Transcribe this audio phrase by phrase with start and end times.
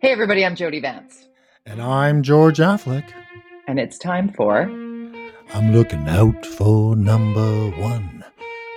[0.00, 1.26] Hey, everybody, I'm Jody Vance.
[1.66, 3.12] And I'm George Affleck.
[3.66, 4.60] And it's time for.
[5.54, 8.24] I'm looking out for number one.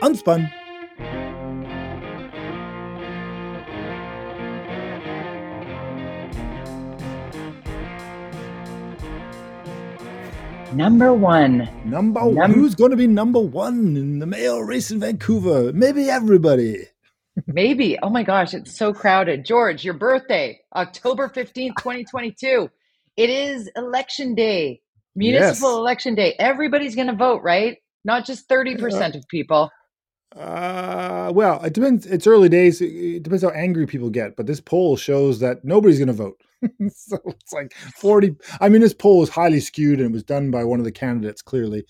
[0.02, 0.52] Unspun.
[10.74, 11.70] Number one.
[11.86, 15.72] Number Num- Who's going to be number one in the male race in Vancouver?
[15.74, 16.88] Maybe everybody.
[17.48, 17.98] Maybe.
[18.02, 19.46] Oh my gosh, it's so crowded.
[19.46, 22.70] George, your birthday, October 15th, 2022.
[23.18, 24.82] It is election day,
[25.16, 25.78] municipal yes.
[25.78, 26.36] election day.
[26.40, 27.78] Everybody's going to vote, right?
[28.04, 29.70] Not just 30% uh, of people.
[30.36, 32.06] Uh, well, it depends.
[32.06, 32.82] It's early days.
[32.82, 34.36] It depends how angry people get.
[34.36, 36.42] But this poll shows that nobody's going to vote.
[36.90, 38.36] so it's like 40.
[38.60, 40.92] I mean, this poll is highly skewed and it was done by one of the
[40.92, 41.86] candidates, clearly.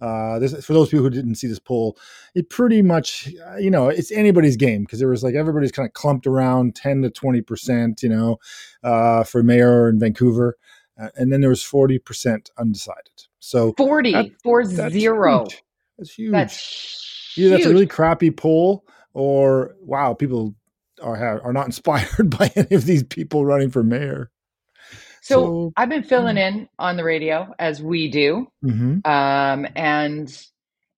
[0.00, 1.96] Uh, this for those people who didn't see this poll,
[2.34, 5.86] it pretty much, uh, you know, it's anybody's game because there was like everybody's kind
[5.86, 8.38] of clumped around 10 to 20 percent, you know,
[8.82, 10.56] uh, for mayor in Vancouver,
[11.00, 13.26] uh, and then there was 40 percent undecided.
[13.38, 15.40] So 40 that, four that's zero.
[15.40, 15.62] Huge.
[15.98, 16.32] That's huge.
[16.32, 17.04] That's
[17.36, 20.54] Either that's a really crappy poll, or wow, people
[21.02, 24.30] are are not inspired by any of these people running for mayor.
[25.24, 26.46] So, so I've been filling mm.
[26.46, 28.46] in on the radio as we do.
[28.62, 29.10] Mm-hmm.
[29.10, 30.46] Um, and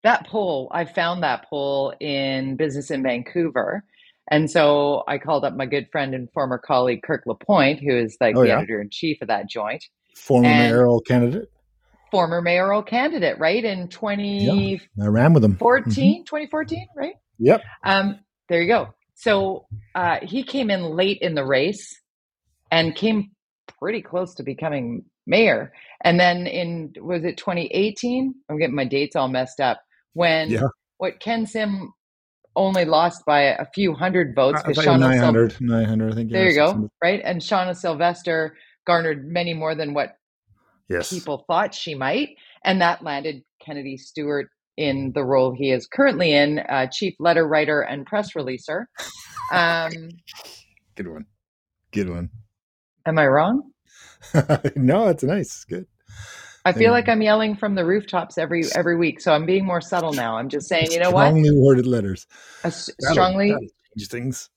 [0.02, 3.84] that poll, I found that poll in Business in Vancouver.
[4.28, 8.16] And so I called up my good friend and former colleague, Kirk LaPointe, who is
[8.20, 8.58] like oh, the yeah?
[8.58, 9.84] editor in chief of that joint.
[10.16, 11.48] Former mayoral candidate?
[12.10, 13.64] Former mayoral candidate, right?
[13.64, 14.72] In 20.
[14.72, 15.54] Yeah, I ran with him.
[15.56, 16.22] 14, mm-hmm.
[16.24, 17.14] 2014, right?
[17.38, 17.62] Yep.
[17.84, 18.18] Um,
[18.48, 18.92] there you go.
[19.14, 22.00] So uh, he came in late in the race
[22.72, 23.30] and came
[23.78, 25.72] pretty close to becoming mayor.
[26.02, 28.34] And then in was it 2018?
[28.48, 29.80] I'm getting my dates all messed up.
[30.14, 30.68] When yeah.
[30.98, 31.92] what Ken Sim
[32.56, 36.32] only lost by a few hundred votes because Shauna 900, Sil- 900, I think.
[36.32, 37.20] There you go, right?
[37.22, 40.16] And Shauna Sylvester garnered many more than what
[40.88, 41.10] yes.
[41.10, 42.30] people thought she might,
[42.64, 47.46] and that landed Kennedy Stewart in the role he is currently in, uh, chief letter
[47.46, 48.86] writer and press releaser.
[49.52, 49.90] Um,
[50.96, 51.26] Good one.
[51.92, 52.30] Good one.
[53.06, 53.70] Am I wrong?
[54.76, 55.64] no, it's nice.
[55.64, 55.86] Good.
[56.64, 59.80] I feel like I'm yelling from the rooftops every every week, so I'm being more
[59.80, 60.36] subtle now.
[60.36, 61.28] I'm just saying, you know strongly what?
[61.28, 62.26] Strongly worded letters.
[62.64, 64.50] A, strongly change things.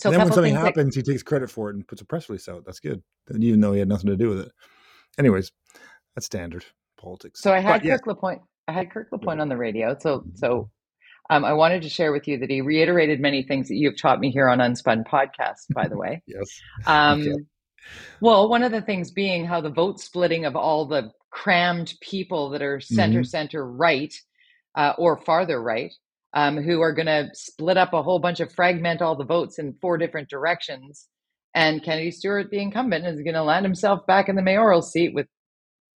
[0.00, 2.28] So then when something happens, like, he takes credit for it and puts a press
[2.28, 2.64] release out.
[2.66, 3.00] That's good.
[3.38, 4.52] Even though he had nothing to do with it.
[5.16, 5.52] Anyways,
[6.16, 6.64] that's standard
[7.00, 7.40] politics.
[7.40, 8.12] So I had but, Kirk yeah.
[8.12, 8.42] Lapointe.
[8.66, 9.96] I had Kirk Lapointe on the radio.
[10.00, 10.70] So so
[11.30, 14.20] um, I wanted to share with you that he reiterated many things that you've taught
[14.20, 16.22] me here on Unspun podcast, by the way.
[16.26, 16.60] yes.
[16.86, 17.32] Um, okay.
[18.20, 22.50] Well, one of the things being how the vote splitting of all the crammed people
[22.50, 23.28] that are center, mm-hmm.
[23.28, 24.14] center right
[24.74, 25.92] uh, or farther right,
[26.34, 29.58] um, who are going to split up a whole bunch of fragment all the votes
[29.58, 31.08] in four different directions.
[31.54, 35.14] And Kennedy Stewart, the incumbent, is going to land himself back in the mayoral seat
[35.14, 35.26] with,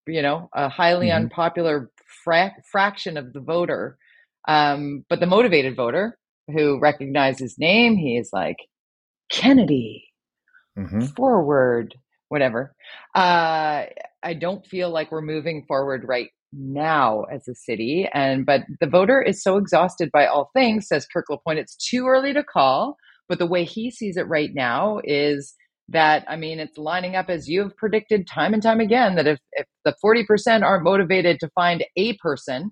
[0.07, 1.25] you know, a highly mm-hmm.
[1.25, 1.91] unpopular
[2.25, 3.99] fra- fraction of the voter
[4.47, 6.17] um, but the motivated voter
[6.49, 8.57] who recognized his name, he is like,
[9.31, 10.05] Kennedy,
[10.79, 11.03] mm-hmm.
[11.17, 11.95] forward,
[12.29, 12.75] whatever.
[13.15, 13.85] Uh,
[14.23, 18.09] I don't feel like we're moving forward right now as a city.
[18.13, 22.07] And but the voter is so exhausted by all things, says Kirk LaPointe, it's too
[22.07, 22.97] early to call.
[23.29, 25.55] But the way he sees it right now is
[25.91, 29.27] that I mean it's lining up as you have predicted time and time again that
[29.27, 32.71] if, if the 40% aren't motivated to find a person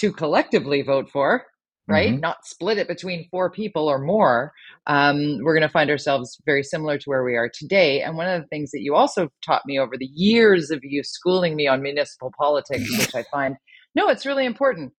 [0.00, 1.44] to collectively vote for,
[1.86, 2.10] right?
[2.10, 2.20] Mm-hmm.
[2.20, 4.52] Not split it between four people or more.
[4.86, 8.02] Um, we're going to find ourselves very similar to where we are today.
[8.02, 11.02] And one of the things that you also taught me over the years of you
[11.02, 13.56] schooling me on municipal politics, which I find,
[13.94, 14.92] no, it's really important.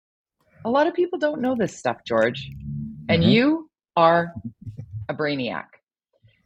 [0.66, 2.50] A lot of people don't know this stuff, George.
[3.10, 3.32] And mm-hmm.
[3.32, 4.34] you are
[5.10, 5.66] a brainiac.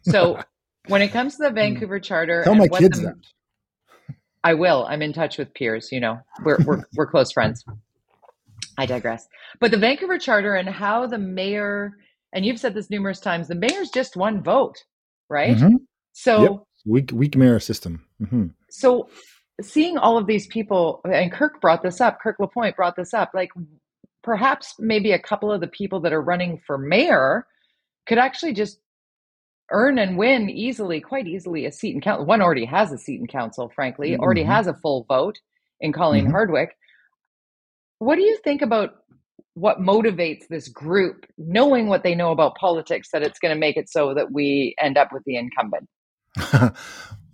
[0.04, 0.40] So
[0.88, 4.16] when it comes to the Vancouver Charter, tell my kids the, that.
[4.44, 4.86] I will.
[4.88, 5.90] I'm in touch with Piers.
[5.92, 7.66] You know, we're we're we're close friends.
[8.78, 9.28] I digress.
[9.60, 11.98] But the Vancouver Charter and how the mayor,
[12.34, 14.76] and you've said this numerous times, the mayor's just one vote,
[15.30, 15.56] right?
[15.56, 15.76] Mm-hmm.
[16.14, 16.52] So yep.
[16.86, 18.06] weak, weak mayor system.
[18.22, 18.48] Mm-hmm.
[18.70, 19.10] So
[19.62, 23.32] seeing all of these people, and Kirk brought this up, Kirk LaPointe brought this up,
[23.34, 23.50] like
[24.24, 27.46] perhaps maybe a couple of the people that are running for mayor
[28.08, 28.80] could actually just
[29.72, 32.26] earn and win easily, quite easily, a seat in council.
[32.26, 34.22] One already has a seat in council, frankly, mm-hmm.
[34.22, 35.40] already has a full vote
[35.80, 36.32] in Colleen mm-hmm.
[36.32, 36.78] Hardwick.
[38.00, 38.96] What do you think about
[39.54, 43.78] what motivates this group, knowing what they know about politics, that it's going to make
[43.78, 45.88] it so that we end up with the incumbent?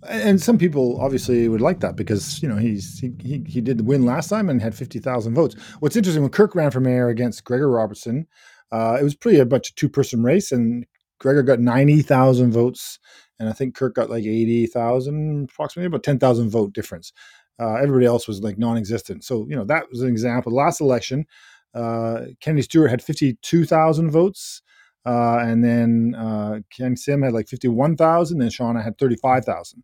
[0.08, 3.86] and some people obviously would like that because you know he's he, he, he did
[3.86, 5.56] win last time and had 50,000 votes.
[5.80, 8.26] What's interesting when Kirk ran for mayor against Gregor Robertson,
[8.70, 10.86] uh, it was pretty a bunch of two person race and
[11.18, 12.98] Gregor got 90,000 votes
[13.42, 17.12] and I think Kirk got like eighty thousand, approximately about ten thousand vote difference.
[17.60, 19.24] Uh, everybody else was like non-existent.
[19.24, 20.52] So you know that was an example.
[20.52, 21.26] Last election,
[21.74, 24.62] uh, Kennedy Stewart had fifty-two thousand votes.
[25.04, 29.82] Uh, and then uh, Ken Sim had like 51,000, and Shauna had 35,000.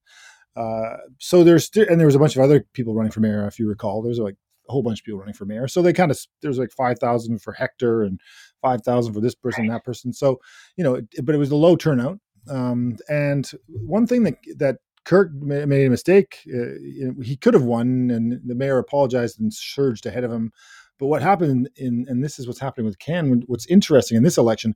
[0.56, 3.58] Uh, so there's and there was a bunch of other people running for mayor, if
[3.58, 4.02] you recall.
[4.02, 4.34] There's like
[4.68, 5.68] a whole bunch of people running for mayor.
[5.68, 8.20] So they kind of there's like 5,000 for Hector and
[8.62, 10.12] 5,000 for this person, that person.
[10.12, 10.38] So
[10.76, 12.18] you know, it, but it was a low turnout.
[12.50, 16.46] Um, and one thing that that Kirk made a mistake.
[16.46, 16.78] Uh,
[17.22, 20.52] he could have won, and the mayor apologized and surged ahead of him.
[20.98, 23.42] But what happened in, and this is what's happening with Ken.
[23.46, 24.74] What's interesting in this election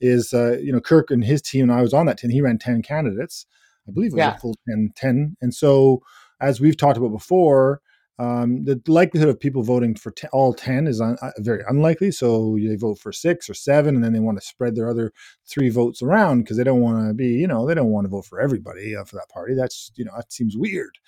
[0.00, 2.30] is uh, you know Kirk and his team, and I was on that team.
[2.30, 3.46] He ran ten candidates,
[3.88, 4.36] I believe it was yeah.
[4.36, 5.36] a full 10, 10.
[5.40, 6.02] And so,
[6.40, 7.80] as we've talked about before,
[8.18, 12.10] um, the likelihood of people voting for t- all 10 is un- uh, very unlikely.
[12.10, 15.12] So they vote for six or seven, and then they want to spread their other
[15.46, 18.10] three votes around because they don't want to be, you know, they don't want to
[18.10, 19.54] vote for everybody uh, for that party.
[19.54, 20.98] That's, you know, that seems weird.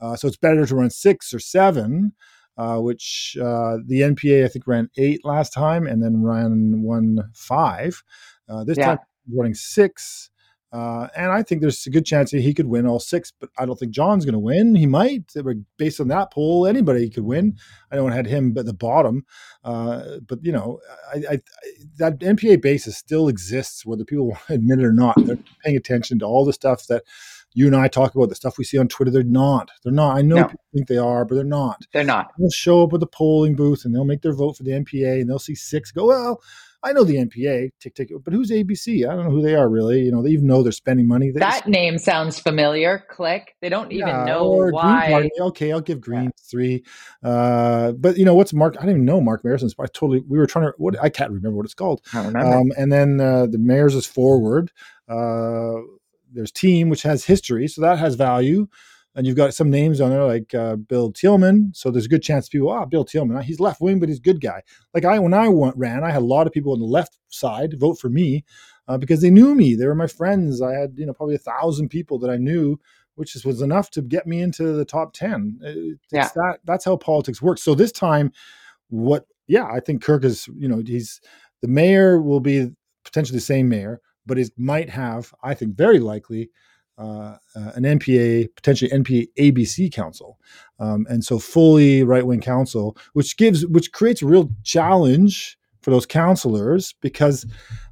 [0.00, 2.12] Uh, so it's better to run six or seven
[2.56, 7.30] uh, which uh, the NPA I think ran eight last time and then ran one
[7.34, 8.02] five.
[8.48, 8.86] Uh, this yeah.
[8.86, 8.98] time
[9.32, 10.30] running six.
[10.72, 13.50] Uh, and I think there's a good chance that he could win all six, but
[13.58, 14.74] I don't think John's going to win.
[14.74, 15.32] He might,
[15.76, 17.58] based on that poll, anybody could win.
[17.90, 19.26] I don't had him at the bottom,
[19.64, 20.80] uh, but you know,
[21.12, 21.38] I, I,
[21.98, 25.14] that NPA basis still exists, whether people admit it or not.
[25.24, 27.04] They're paying attention to all the stuff that
[27.54, 29.10] you and I talk about the stuff we see on Twitter.
[29.10, 29.70] They're not.
[29.84, 30.16] They're not.
[30.16, 30.44] I know no.
[30.44, 31.82] people think they are, but they're not.
[31.92, 32.32] They're not.
[32.38, 35.20] They'll show up at the polling booth and they'll make their vote for the NPA
[35.20, 36.42] and they'll see six go, well,
[36.84, 39.08] I know the NPA, tick tick, but who's ABC?
[39.08, 40.00] I don't know who they are really.
[40.00, 41.30] You know, they even know they're spending money.
[41.30, 43.04] They that just, name sounds familiar.
[43.08, 43.54] Click.
[43.60, 45.06] They don't even know or why.
[45.06, 45.30] Green Party.
[45.40, 46.30] Okay, I'll give Green yeah.
[46.50, 46.84] three.
[47.22, 48.76] Uh, but you know what's Mark?
[48.78, 49.74] I didn't even know Mark Marissen's.
[49.78, 50.20] I totally.
[50.26, 50.74] We were trying to.
[50.78, 52.02] What I can't remember what it's called.
[52.12, 52.52] I remember.
[52.52, 54.72] Um, and then uh, the mayor's is forward.
[55.08, 55.74] Uh,
[56.32, 58.66] there's team, which has history, so that has value.
[59.14, 61.76] And you've got some names on there like uh, Bill Tieleman.
[61.76, 64.18] So there's a good chance people, ah, oh, Bill Tieleman, he's left wing, but he's
[64.18, 64.62] a good guy.
[64.94, 67.18] Like I, when I went, ran, I had a lot of people on the left
[67.28, 68.44] side vote for me
[68.88, 69.74] uh, because they knew me.
[69.74, 70.62] They were my friends.
[70.62, 72.78] I had, you know, probably a thousand people that I knew,
[73.16, 75.58] which was enough to get me into the top 10.
[75.62, 76.30] It's yeah.
[76.34, 77.62] that, that's how politics works.
[77.62, 78.32] So this time,
[78.88, 81.20] what, yeah, I think Kirk is, you know, he's,
[81.60, 82.70] the mayor will be
[83.04, 86.50] potentially the same mayor but it might have, I think, very likely,
[87.02, 90.38] uh, uh, an NPA, potentially NPA ABC council,
[90.78, 95.90] um, and so fully right wing council, which gives, which creates a real challenge for
[95.90, 97.44] those counselors because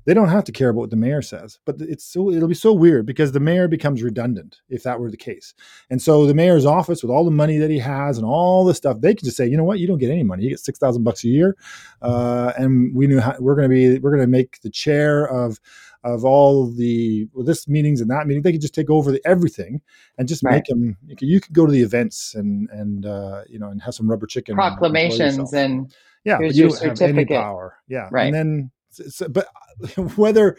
[0.06, 1.58] they don't have to care about what the mayor says.
[1.66, 5.10] But it's so it'll be so weird because the mayor becomes redundant if that were
[5.10, 5.54] the case.
[5.90, 8.74] And so the mayor's office, with all the money that he has and all the
[8.74, 10.44] stuff, they can just say, you know what, you don't get any money.
[10.44, 11.56] You get six thousand bucks a year,
[12.00, 15.26] uh, and we knew how, we're going to be we're going to make the chair
[15.26, 15.60] of
[16.02, 18.42] of all the well, this meetings and that meeting.
[18.42, 19.80] They could just take over the, everything
[20.18, 20.54] and just right.
[20.54, 20.96] make them.
[21.06, 23.94] You could, you could, go to the events and and uh, you know and have
[23.94, 25.94] some rubber chicken proclamations and, and
[26.24, 27.76] yeah, but you don't have any power.
[27.88, 28.26] Yeah, right.
[28.26, 29.48] And then, so, but
[30.16, 30.56] whether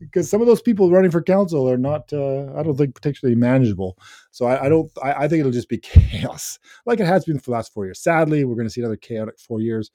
[0.00, 3.38] because some of those people running for council are not, uh, I don't think, particularly
[3.38, 3.98] manageable.
[4.30, 7.38] So I, I don't, I, I, think it'll just be chaos, like it has been
[7.38, 8.02] for the last four years.
[8.02, 9.90] Sadly, we're going to see another chaotic four years,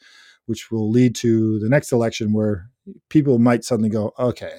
[0.45, 2.69] which will lead to the next election where
[3.09, 4.53] people might suddenly go, okay,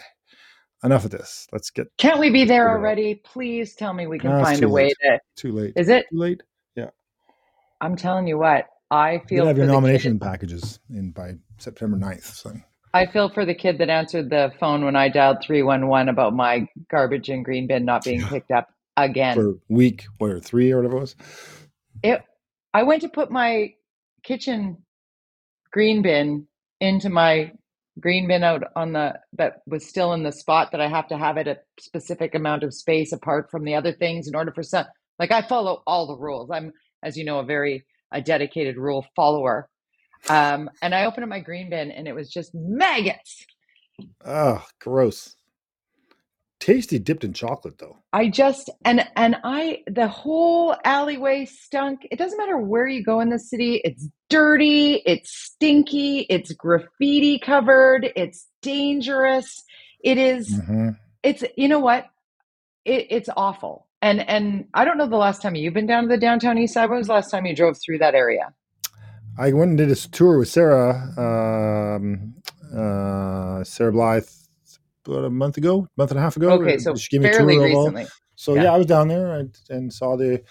[0.85, 1.47] enough of this.
[1.53, 1.89] Let's get.
[1.99, 3.17] Can't we be there already?
[3.17, 5.19] Please tell me we can no, find a way to.
[5.37, 5.73] Too late.
[5.77, 6.43] Is it too late?
[6.75, 6.91] Yeah.
[7.81, 8.67] I'm telling you what.
[8.91, 9.43] I feel.
[9.43, 12.23] You have your nomination packages in by September 9th.
[12.23, 12.53] So.
[12.95, 16.67] I feel for the kid that answered the phone when I dialed 311 about my
[16.91, 19.35] garbage and green bin not being picked up again.
[19.35, 21.17] For week, or three or whatever it was?
[22.03, 22.23] It,
[22.73, 23.75] I went to put my
[24.23, 24.79] kitchen
[25.71, 26.47] green bin
[26.81, 27.53] into my
[28.01, 31.17] green bin out on the that was still in the spot that I have to
[31.17, 34.63] have it a specific amount of space apart from the other things in order for
[34.63, 34.87] some
[35.19, 36.51] like I follow all the rules.
[36.51, 36.73] I'm
[37.03, 39.69] as you know a very a dedicated rule follower.
[40.29, 43.45] Um, and I opened up my green bin and it was just maggots.
[44.25, 45.36] Oh, gross
[46.67, 47.97] tasty dipped in chocolate though.
[48.13, 52.01] I just and and i the whole alleyway stunk.
[52.11, 57.39] It doesn't matter where you go in the city it's dirty it's stinky it's graffiti
[57.39, 59.63] covered it's dangerous.
[60.01, 60.91] It is, mm-hmm.
[61.23, 62.07] it's you know what?
[62.85, 63.87] It, it's awful.
[64.03, 66.75] And and i don't know the last time you've been down to the downtown east
[66.75, 66.91] side.
[66.91, 68.53] When was the last time you drove through that area?
[69.39, 72.35] I went and did a tour with sarah um,
[72.75, 74.46] uh, sarah Blyth
[75.07, 76.51] about a month ago, month and a half ago.
[76.51, 78.07] Okay, so she gave me fairly recently.
[78.35, 78.65] So yeah.
[78.65, 78.75] yeah.
[78.75, 80.43] I was down there and, and saw the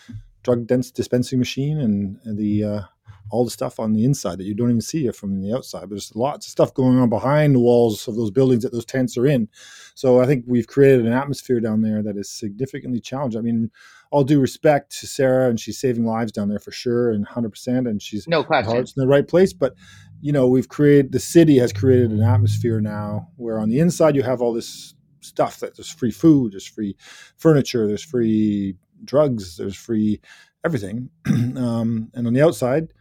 [0.44, 2.82] drug dense dispensing machine and, and the uh,
[3.30, 5.82] all the stuff on the inside that you don't even see it from the outside.
[5.82, 8.86] But there's lots of stuff going on behind the walls of those buildings that those
[8.86, 9.50] tents are in.
[9.96, 13.38] So I think we've created an atmosphere down there that is significantly challenged.
[13.38, 13.72] I mean,
[14.16, 17.50] all due respect to Sarah, and she's saving lives down there for sure, and hundred
[17.50, 19.52] percent, and she's no question heart's in the right place.
[19.52, 19.76] But
[20.22, 24.16] you know, we've created the city has created an atmosphere now where on the inside
[24.16, 26.96] you have all this stuff that there's free food, there's free
[27.36, 30.22] furniture, there's free drugs, there's free
[30.64, 32.94] everything, um, and on the outside,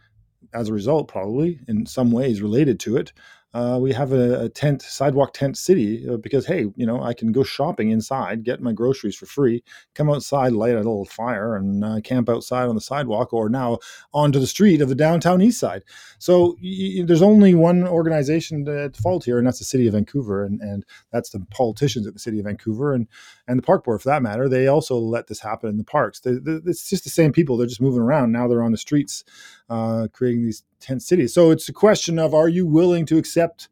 [0.53, 3.13] as a result, probably in some ways related to it,
[3.55, 7.13] uh, we have a, a, tent sidewalk tent city uh, because hey you know i
[7.13, 11.55] can go shopping inside get my groceries for free come outside light a little fire
[11.55, 13.79] and uh, camp outside on the sidewalk or now
[14.13, 15.83] onto the street of the downtown east side.
[16.19, 20.43] So y- there's only one organization at fault here and that's the city of vancouver
[20.45, 23.07] and, and that's the politicians at the city of vancouver and
[23.47, 24.49] and the park board for that matter.
[24.49, 26.19] They also let this happen in the parks.
[26.19, 27.57] They, they, it's just the same people.
[27.57, 28.31] They're just moving around.
[28.31, 29.23] Now they're on the streets
[29.69, 31.33] uh, creating these tent cities.
[31.33, 33.69] So it's a question of are you willing to accept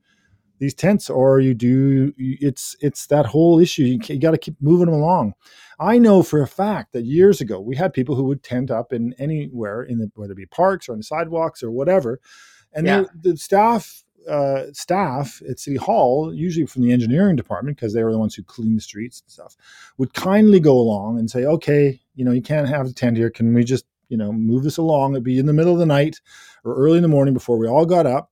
[0.59, 2.13] these tents, or you do?
[2.17, 3.83] It's it's that whole issue.
[3.83, 5.33] You, you got to keep moving them along.
[5.79, 8.93] I know for a fact that years ago we had people who would tent up
[8.93, 12.19] in anywhere in the whether it be parks or on the sidewalks or whatever,
[12.73, 13.03] and yeah.
[13.21, 18.11] the staff uh, staff at City Hall, usually from the engineering department, because they were
[18.11, 19.57] the ones who clean the streets and stuff,
[19.97, 23.29] would kindly go along and say, "Okay, you know, you can't have the tent here.
[23.29, 25.13] Can we just you know, move this along.
[25.13, 26.21] It'd be in the middle of the night
[26.63, 28.29] or early in the morning before we all got up.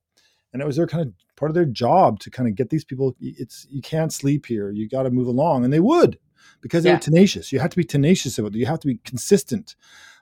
[0.52, 2.84] And it was their kind of part of their job to kind of get these
[2.84, 3.16] people.
[3.20, 4.70] It's you can't sleep here.
[4.70, 6.20] You got to move along, and they would
[6.60, 6.96] because they yeah.
[6.96, 7.50] were tenacious.
[7.50, 8.58] You have to be tenacious about it.
[8.58, 9.74] You have to be consistent.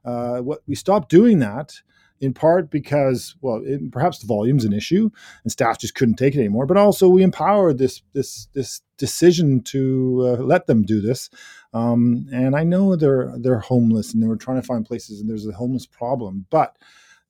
[0.02, 1.74] Uh, what we stopped doing that
[2.20, 5.10] in part because well it, perhaps the volume's an issue
[5.42, 9.62] and staff just couldn't take it anymore but also we empowered this this this decision
[9.62, 11.30] to uh, let them do this
[11.72, 15.28] um, and i know they're they're homeless and they were trying to find places and
[15.28, 16.76] there's a homeless problem but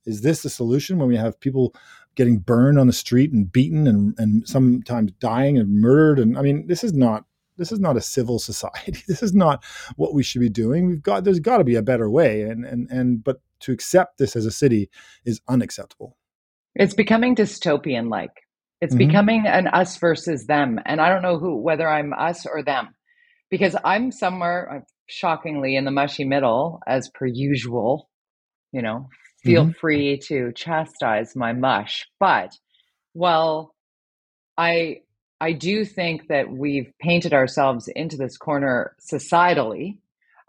[0.07, 1.75] is this the solution when we have people
[2.17, 6.43] getting burned on the street and beaten and, and sometimes dying and murdered and i
[6.43, 7.25] mean this is not
[7.61, 9.05] this is not a civil society.
[9.07, 9.63] This is not
[9.97, 10.87] what we should be doing.
[10.87, 14.19] We've got there's got to be a better way, and and and but to accept
[14.19, 14.91] this as a city
[15.25, 16.17] is unacceptable.
[16.75, 18.31] It's becoming dystopian like.
[18.81, 19.09] It's mm-hmm.
[19.09, 20.79] becoming an us versus them.
[20.87, 22.95] And I don't know who, whether I'm us or them,
[23.51, 28.09] because I'm somewhere uh, shockingly in the mushy middle, as per usual.
[28.73, 29.09] You know,
[29.43, 29.73] feel mm-hmm.
[29.81, 32.07] free to chastise my mush.
[32.21, 32.53] But,
[33.15, 33.75] well,
[34.57, 35.01] I
[35.41, 39.99] I do think that we've painted ourselves into this corner societally.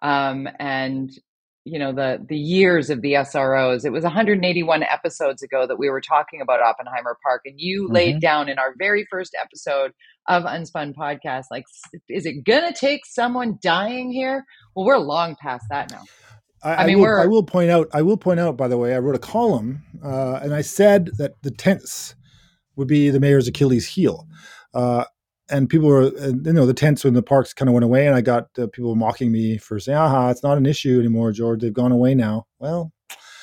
[0.04, 1.10] Um, and
[1.64, 3.86] you know the the years of the SROs.
[3.86, 7.94] It was 181 episodes ago that we were talking about Oppenheimer Park, and you mm-hmm.
[7.94, 9.92] laid down in our very first episode
[10.28, 11.66] of Unspun Podcast, like,
[12.08, 14.46] is it gonna take someone dying here?
[14.76, 16.04] Well, we're long past that now.
[16.64, 17.88] I, I mean, I will, I will point out.
[17.94, 18.58] I will point out.
[18.58, 22.16] By the way, I wrote a column, uh, and I said that the tents
[22.76, 24.28] would be the mayor's Achilles heel.
[24.74, 25.06] Uh,
[25.52, 28.16] and people were, you know, the tents in the parks kind of went away, and
[28.16, 31.62] I got uh, people mocking me for saying, "Aha, it's not an issue anymore, George.
[31.62, 32.92] They've gone away now." Well,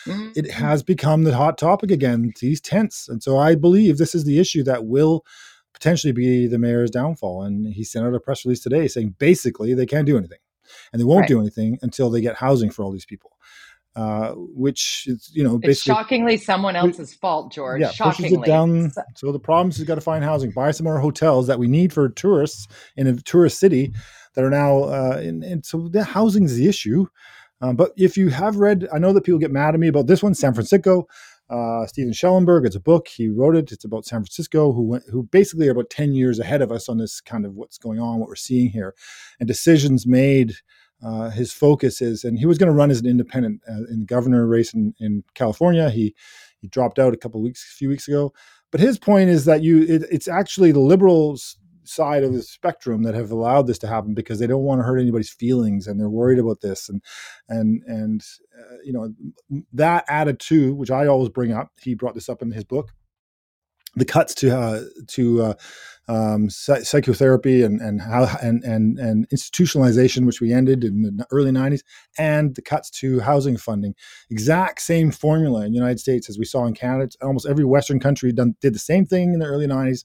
[0.05, 0.31] mm-hmm.
[0.35, 2.33] it has become the hot topic again.
[2.41, 5.25] These tents, and so I believe this is the issue that will
[5.73, 7.43] potentially be the mayor's downfall.
[7.43, 10.41] And he sent out a press release today saying basically they can't do anything,
[10.93, 11.29] and they won't right.
[11.29, 13.33] do anything until they get housing for all these people.
[13.97, 17.81] Uh, which is you know it's shockingly someone else's fault, George.
[17.81, 18.31] Yeah, shockingly.
[18.31, 18.93] pushes it down.
[19.17, 21.67] So the problem is, we've got to find housing, buy some more hotels that we
[21.67, 23.93] need for tourists in a tourist city
[24.35, 24.85] that are now.
[24.85, 27.07] Uh, in, and so the housing is the issue.
[27.61, 30.07] Um, but if you have read, I know that people get mad at me about
[30.07, 31.05] this one, San Fransicko.
[31.51, 32.67] Uh, Stephen Schellenberg.
[32.67, 33.09] It's a book.
[33.09, 33.73] He wrote it.
[33.73, 36.89] It's about San Francisco, who went, who basically are about ten years ahead of us
[36.89, 38.95] on this kind of what's going on, what we're seeing here,
[39.41, 40.57] and decisions made
[41.03, 44.01] uh, his focus is, and he was going to run as an independent uh, in
[44.01, 45.91] the governor race in, in California.
[45.91, 46.15] He
[46.61, 48.33] he dropped out a couple weeks, a few weeks ago.
[48.71, 53.03] But his point is that you, it, it's actually the liberals side of the spectrum
[53.03, 55.99] that have allowed this to happen because they don't want to hurt anybody's feelings and
[55.99, 57.03] they're worried about this and
[57.49, 58.23] and and
[58.59, 59.15] uh, you know
[59.73, 60.05] that
[60.39, 61.71] to which I always bring up.
[61.81, 62.93] He brought this up in his book
[63.99, 65.55] the cuts to uh, to uh,
[66.09, 71.51] um, psychotherapy and and how and, and and institutionalization, which we ended in the early
[71.51, 71.81] '90s,
[72.17, 73.95] and the cuts to housing funding.
[74.31, 77.11] Exact same formula in the United States as we saw in Canada.
[77.23, 80.05] Almost every Western country done did the same thing in the early '90s.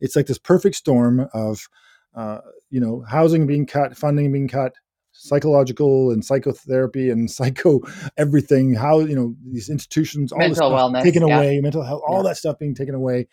[0.00, 1.68] It's like this perfect storm of
[2.14, 2.38] uh,
[2.70, 4.72] you know housing being cut, funding being cut,
[5.18, 7.80] psychological and psychotherapy and psycho
[8.16, 11.36] everything how you know these institutions all mental this wellness taken yeah.
[11.36, 12.30] away mental health all yeah.
[12.30, 13.26] that stuff being taken away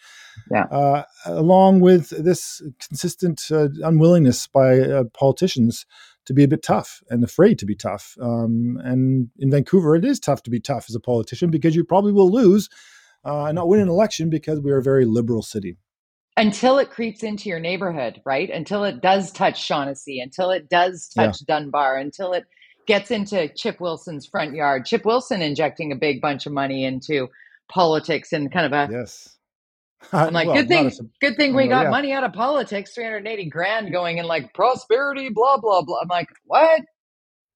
[0.52, 5.86] yeah uh, along with this consistent uh, unwillingness by uh, politicians
[6.26, 8.16] to be a bit tough and afraid to be tough.
[8.22, 11.84] Um, and in Vancouver, it is tough to be tough as a politician because you
[11.84, 12.70] probably will lose
[13.26, 15.78] uh, and not win an election because we are a very liberal city.
[16.36, 18.50] Until it creeps into your neighborhood, right?
[18.50, 21.60] Until it does touch Shaughnessy, until it does touch yeah.
[21.60, 22.46] Dunbar, until it
[22.88, 24.86] gets into Chip Wilson's front yard.
[24.86, 27.30] Chip Wilson injecting a big bunch of money into
[27.70, 29.38] politics and kind of a yes
[30.14, 31.90] I'm like, well, good thing, a, good thing we got yeah.
[31.90, 36.00] money out of politics, 380 grand going in like prosperity, blah, blah, blah.
[36.02, 36.82] I'm like, what?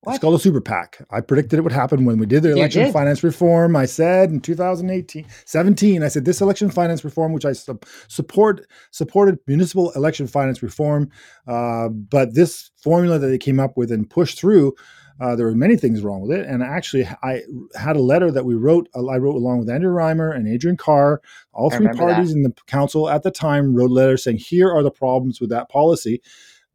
[0.01, 0.13] What?
[0.13, 1.05] It's called a super PAC.
[1.11, 2.93] I predicted it would happen when we did the election did.
[2.93, 3.75] finance reform.
[3.75, 8.65] I said in 2018, 17, I said this election finance reform, which I su- support,
[8.91, 11.09] supported municipal election finance reform.
[11.47, 14.75] Uh, but this formula that they came up with and pushed through
[15.19, 17.41] uh, there were many things wrong with it, and actually, I
[17.75, 18.87] had a letter that we wrote.
[18.95, 21.21] Uh, I wrote along with Andrea Reimer and Adriane Carr.
[21.53, 22.35] All three parties that.
[22.35, 25.69] in the council at the time wrote letters saying, "Here are the problems with that
[25.69, 26.21] policy."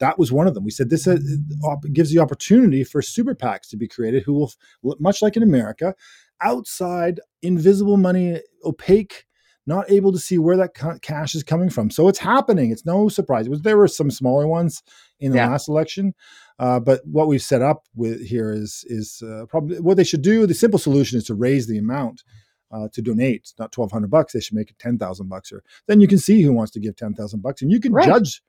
[0.02, 0.64] That was one of them.
[0.64, 1.16] We said this uh,
[1.92, 4.52] gives the opportunity for super PACs to be created, who will,
[4.98, 5.94] much like in America,
[6.40, 9.26] outside, invisible money, opaque
[9.64, 11.88] not able to see where that cash is coming from.
[11.88, 12.72] So it's happening.
[12.72, 13.46] It's no surprise.
[13.48, 14.82] There were some smaller ones
[15.20, 15.50] in the yeah.
[15.50, 16.14] last election,
[16.58, 20.22] uh, but what we've set up with here is is uh, probably what they should
[20.22, 20.46] do.
[20.46, 22.24] The simple solution is to raise the amount
[22.72, 23.52] uh, to donate.
[23.58, 24.32] not twelve hundred bucks.
[24.32, 26.80] They should make it ten thousand bucks, or then you can see who wants to
[26.80, 28.08] give ten thousand bucks, and you can right.
[28.08, 28.42] judge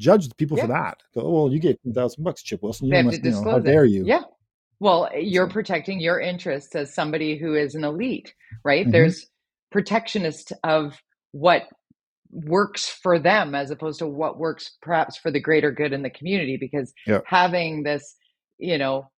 [0.00, 0.64] judge the people yeah.
[0.64, 0.98] for that.
[1.14, 2.88] Go, oh, well, you gave ten thousand bucks, Chip Wilson.
[2.88, 4.04] You must, you know, how dare you?
[4.04, 4.22] Yeah.
[4.80, 5.52] Well, you're so.
[5.52, 8.84] protecting your interests as somebody who is an elite, right?
[8.84, 8.92] Mm-hmm.
[8.92, 9.26] There's
[9.70, 11.00] protectionist of
[11.32, 11.68] what
[12.32, 16.10] works for them as opposed to what works perhaps for the greater good in the
[16.10, 17.24] community because yep.
[17.26, 18.14] having this
[18.58, 19.10] you know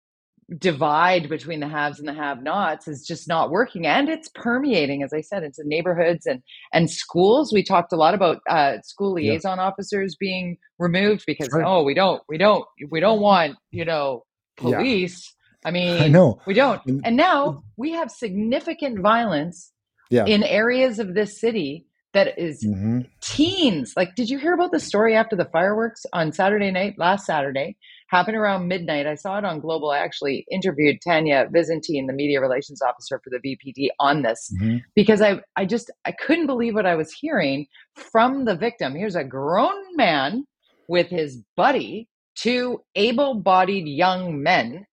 [0.59, 5.03] divide between the haves and the have nots is just not working and it's permeating
[5.03, 6.43] as i said into neighborhoods and
[6.73, 9.65] and schools we talked a lot about uh, school liaison yeah.
[9.65, 11.65] officers being removed because right.
[11.67, 14.25] oh we don't we don't we don't want you know
[14.57, 15.69] police yeah.
[15.69, 19.73] i mean i know we don't and now we have significant violence
[20.11, 20.25] yeah.
[20.27, 23.01] in areas of this city that is mm-hmm.
[23.21, 23.95] teens.
[23.97, 27.77] Like, did you hear about the story after the fireworks on Saturday night, last Saturday?
[28.13, 29.07] Happened around midnight.
[29.07, 29.91] I saw it on Global.
[29.91, 34.77] I actually interviewed Tania Visintin, the media relations officer for the VPD, on this mm-hmm.
[34.95, 38.95] because I, I just I couldn't believe what I was hearing from the victim.
[38.95, 40.45] Here's a grown man
[40.89, 44.85] with his buddy, two able-bodied young men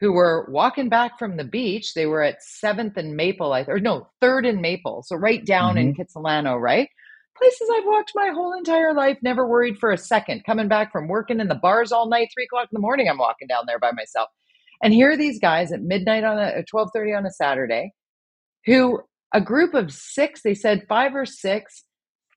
[0.00, 1.94] who were walking back from the beach.
[1.94, 5.76] They were at Seventh and Maple, I or no, Third and Maple, so right down
[5.76, 5.90] mm-hmm.
[5.90, 6.88] in Kitsilano, right?
[7.42, 10.44] Places I've walked my whole entire life, never worried for a second.
[10.44, 13.18] Coming back from working in the bars all night, three o'clock in the morning, I'm
[13.18, 14.28] walking down there by myself.
[14.80, 17.94] And here are these guys at midnight on a uh, twelve thirty on a Saturday,
[18.64, 19.00] who
[19.34, 21.82] a group of six, they said five or six,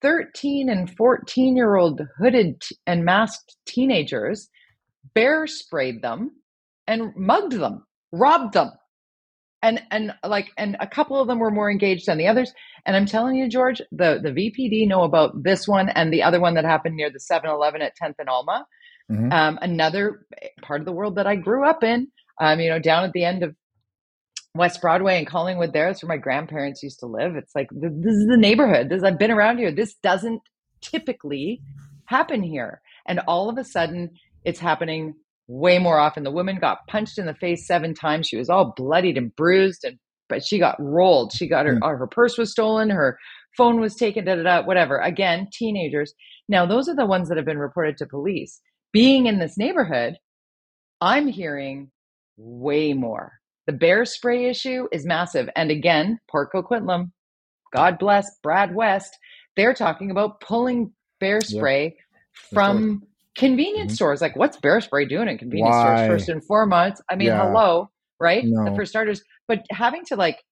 [0.01, 4.49] 13 and 14 year old hooded and masked teenagers
[5.13, 6.31] bear sprayed them
[6.87, 8.71] and mugged them, robbed them.
[9.65, 12.53] And and like and a couple of them were more engaged than the others.
[12.85, 16.39] And I'm telling you, George, the the VPD know about this one and the other
[16.39, 18.65] one that happened near the 7-Eleven at 10th and Alma.
[19.11, 19.31] Mm-hmm.
[19.31, 20.25] Um, another
[20.61, 22.09] part of the world that I grew up in.
[22.39, 23.55] Um, you know, down at the end of
[24.55, 25.73] West Broadway and Collingwood.
[25.73, 27.35] There, that's where my grandparents used to live.
[27.35, 28.89] It's like this is the neighborhood.
[28.89, 29.71] This I've been around here.
[29.71, 30.41] This doesn't
[30.81, 31.61] typically
[32.05, 34.11] happen here, and all of a sudden,
[34.43, 35.15] it's happening
[35.47, 36.23] way more often.
[36.23, 38.27] The woman got punched in the face seven times.
[38.27, 41.33] She was all bloodied and bruised, and but she got rolled.
[41.33, 41.97] She got her mm.
[41.97, 43.17] her purse was stolen, her
[43.57, 44.97] phone was taken, da da da, whatever.
[44.97, 46.13] Again, teenagers.
[46.47, 48.59] Now those are the ones that have been reported to police.
[48.91, 50.17] Being in this neighborhood,
[51.01, 51.91] I'm hearing
[52.37, 53.33] way more.
[53.67, 57.11] The bear spray issue is massive, and again, Port Coquitlam.
[57.73, 59.17] God bless Brad West.
[59.57, 61.97] They're talking about pulling bear spray
[62.53, 63.03] from
[63.35, 63.95] Convenience mm-hmm.
[63.95, 65.95] stores, like what's bear spray doing in convenience Why?
[65.95, 67.01] stores first and foremost?
[67.09, 67.45] I mean, yeah.
[67.45, 68.43] hello, right?
[68.45, 68.73] No.
[68.75, 70.43] For starters, but having to like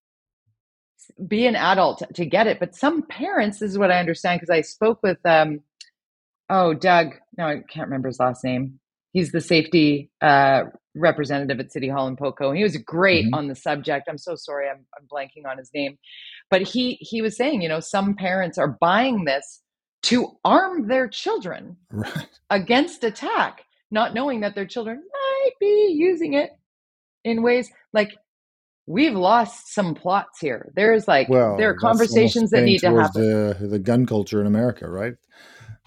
[1.26, 2.60] be an adult to get it.
[2.60, 5.60] But some parents, this is what I understand because I spoke with um
[6.50, 8.80] oh Doug, no, I can't remember his last name.
[9.12, 12.50] He's the safety uh representative at City Hall in Poco.
[12.50, 13.34] And he was great mm-hmm.
[13.34, 14.08] on the subject.
[14.08, 15.98] I'm so sorry, I'm, I'm blanking on his name.
[16.50, 19.62] But he he was saying, you know, some parents are buying this
[20.04, 22.28] to arm their children right.
[22.50, 26.50] against attack, not knowing that their children might be using it
[27.24, 28.14] in ways like
[28.86, 30.70] we've lost some plots here.
[30.76, 33.22] There's like well, there are conversations that need to happen.
[33.22, 35.14] The, the gun culture in America, right?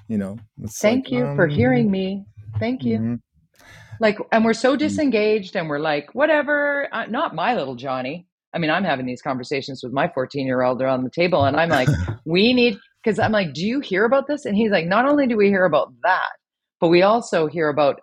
[0.08, 0.38] You know.
[0.82, 2.25] Thank like, you um, for hearing me.
[2.60, 2.97] Thank you.
[2.97, 3.15] Mm-hmm.
[3.99, 4.80] Like, and we're so mm.
[4.80, 6.88] disengaged, and we're like, whatever.
[6.91, 8.27] Uh, not my little Johnny.
[8.53, 11.56] I mean, I'm having these conversations with my 14 year old on the table, and
[11.56, 11.89] I'm like,
[12.25, 12.77] we need
[13.08, 14.43] because I'm like, do you hear about this?
[14.43, 16.34] And he's like, not only do we hear about that,
[16.82, 18.02] but we also hear about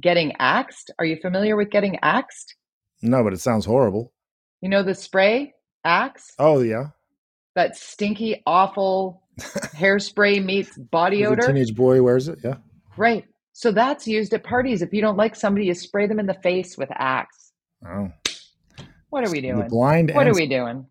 [0.00, 0.92] getting axed.
[1.00, 2.54] Are you familiar with getting axed?
[3.02, 4.12] No, but it sounds horrible.
[4.60, 6.34] You know the spray axe?
[6.38, 6.90] Oh yeah.
[7.56, 11.48] That stinky, awful hairspray meets body odor.
[11.48, 12.38] teenage boy wears it.
[12.44, 12.58] Yeah.
[12.96, 13.24] Right.
[13.54, 14.82] So that's used at parties.
[14.82, 17.50] If you don't like somebody, you spray them in the face with axe.
[17.84, 18.08] Oh.
[19.10, 19.58] What are we doing?
[19.58, 20.12] The blind.
[20.14, 20.86] What are we doing?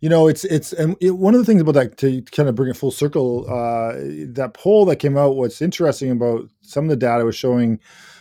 [0.00, 2.54] You know, it's it's and it, one of the things about that to kind of
[2.54, 3.44] bring it full circle.
[3.48, 3.92] Uh,
[4.32, 5.36] that poll that came out.
[5.36, 7.78] What's interesting about some of the data was showing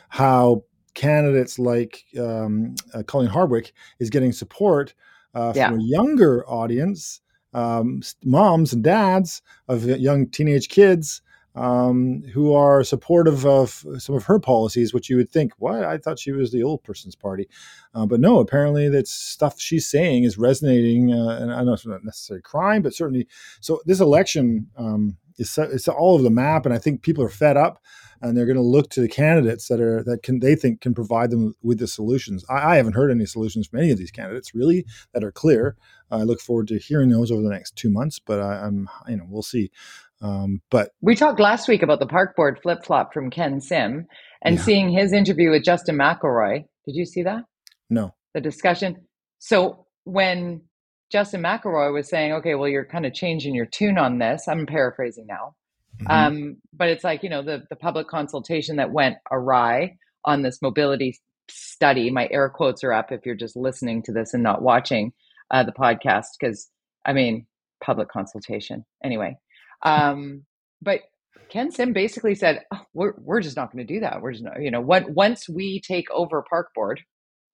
[0.10, 0.64] how
[0.94, 4.94] candidates like um, uh, Colleen Hardwick is getting support
[5.34, 5.70] uh, Yeah.
[5.70, 7.22] from a younger audience,
[7.54, 11.22] um, moms and dads of young teenage kids
[11.56, 15.84] um, who are supportive of some of her policies, which you would think, what?
[15.84, 17.50] I thought she was the old person's party.
[17.94, 21.14] Uh, but no, apparently that stuff she's saying is resonating.
[21.14, 23.28] Uh, and I know it's not necessarily crime, but certainly.
[23.62, 27.30] So this election um, is it's all over the map, and I think people are
[27.30, 27.82] fed up,
[28.22, 30.94] and they're going to look to the candidates that are that can they think can
[30.94, 32.46] provide them with the solutions.
[32.50, 35.78] I, I haven't heard any solutions from any of these candidates really that are clear.
[36.12, 39.18] I look forward to hearing those over the next two months, but I, I'm you
[39.18, 39.72] know we'll see.
[40.22, 44.06] Um, but We talked last week about the park board flip flop from Ken Sim
[44.42, 44.62] and Yeah.
[44.62, 46.66] seeing his interview with Justin McElroy.
[46.86, 47.44] Did you see that?
[47.90, 49.08] no, The discussion.
[49.40, 50.62] So when
[51.12, 54.66] Justin McElroy was saying, okay, well, you're kind of changing your tune on this, I'm
[54.68, 55.56] paraphrasing now.
[56.02, 56.10] Mhm.
[56.10, 60.62] Um, but it's like, you know, the, the public consultation that went awry on this
[60.62, 61.18] mobility
[61.50, 62.12] study.
[62.12, 65.14] My air quotes are up if you're just listening to this and not watching
[65.52, 66.70] uh, the podcast, because
[67.06, 67.48] I mean,
[67.84, 69.38] public consultation anyway.
[69.84, 70.44] Um,
[70.82, 71.02] but
[71.50, 74.22] Ken Sim basically said, oh, we're, we're just not going to do that.
[74.22, 77.02] We're just not, you know, what, once we take over park board,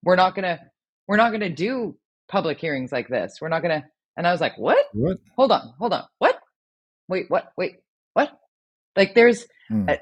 [0.03, 0.59] we're not going to,
[1.07, 1.97] we're not going to do
[2.29, 3.37] public hearings like this.
[3.41, 4.85] We're not going to, and I was like, what?
[4.93, 5.17] what?
[5.35, 6.03] hold on, hold on.
[6.19, 6.39] What?
[7.07, 7.51] Wait, what?
[7.57, 7.77] Wait,
[8.13, 8.31] what?
[8.95, 9.89] Like there's Hmm.
[9.89, 9.95] Uh,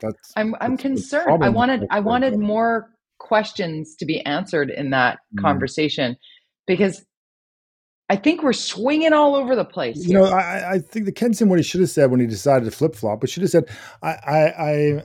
[0.00, 1.44] That's I'm I'm That's concerned.
[1.44, 5.42] I wanted I wanted more questions to be answered in that Mm.
[5.42, 6.16] conversation
[6.66, 7.04] because
[8.10, 10.06] I think we're swinging all over the place.
[10.06, 10.24] you know.
[10.24, 12.70] I, I think the Ken Sim what he should have said when he decided to
[12.70, 13.68] flip flop, but should have said,
[14.02, 15.02] I, I, I,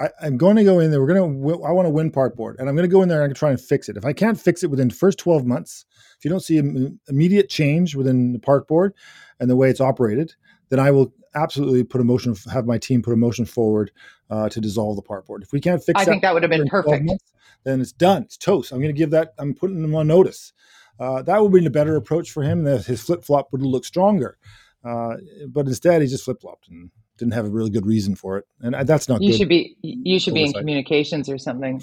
[0.00, 1.00] I I'm going to go in there.
[1.00, 3.08] We're going to, I want to win part board, and I'm going to go in
[3.08, 3.96] there and I'm going to try and fix it.
[3.98, 5.84] If I can't fix it within the first 12 months,
[6.18, 8.94] if you don't see im- immediate change within the park board
[9.38, 10.34] and the way it's operated,
[10.70, 13.90] then I will absolutely put a motion, have my team put a motion forward
[14.30, 15.42] uh, to dissolve the park board.
[15.42, 17.04] If we can't fix it, I that think that would have been perfect.
[17.04, 17.24] months,
[17.64, 18.22] then it's done.
[18.22, 18.72] It's toast.
[18.72, 19.34] I'm going to give that.
[19.38, 20.52] I'm putting them on notice.
[21.00, 22.64] Uh, that would be a better approach for him.
[22.64, 24.36] That his flip flop would look stronger.
[24.84, 25.16] Uh,
[25.48, 28.46] but instead, he just flip flopped and didn't have a really good reason for it,
[28.60, 29.38] and uh, that's not You good.
[29.38, 31.82] should be you should be in communications or something.